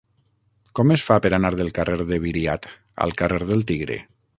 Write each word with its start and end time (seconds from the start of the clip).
Com 0.79 0.93
es 0.95 1.03
fa 1.09 1.19
per 1.25 1.31
anar 1.39 1.53
del 1.61 1.71
carrer 1.77 2.01
de 2.13 2.21
Viriat 2.27 2.69
al 3.07 3.19
carrer 3.23 3.43
del 3.53 3.67
Tigre? 3.73 4.05